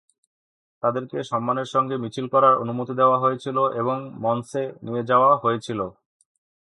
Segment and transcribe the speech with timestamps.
[0.83, 5.79] তাদেরকে সম্মানের সঙ্গে মিছিল করার অনুমতি দেওয়া হয়েছিল এবং মনসে নিয়ে যাওয়া হয়েছিল।